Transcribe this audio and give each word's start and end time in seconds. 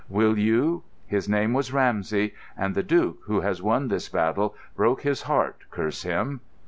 Will 0.09 0.35
you? 0.35 0.81
His 1.05 1.29
name 1.29 1.53
was 1.53 1.71
Ramsey; 1.71 2.33
and 2.57 2.73
the 2.73 2.81
Duke, 2.81 3.19
who 3.25 3.41
has 3.41 3.61
won 3.61 3.89
this 3.89 4.09
battle, 4.09 4.55
broke 4.75 5.01
his 5.03 5.21
heart, 5.21 5.57
curse 5.69 6.01
him!" 6.01 6.41